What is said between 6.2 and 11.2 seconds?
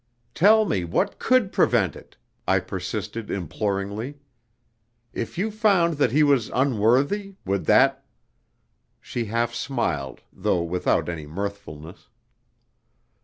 was unworthy, would that" She half smiled, though without